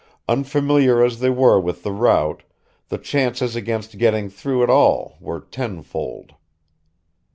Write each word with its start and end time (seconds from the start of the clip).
Unfamiliar 0.27 1.03
as 1.03 1.19
they 1.19 1.29
were 1.29 1.59
with 1.59 1.83
the 1.83 1.91
route, 1.91 2.41
the 2.89 2.97
chances 2.97 3.55
against 3.55 3.99
getting 3.99 4.31
through 4.31 4.63
at 4.63 4.69
all 4.71 5.15
were 5.19 5.39
tenfold. 5.41 6.33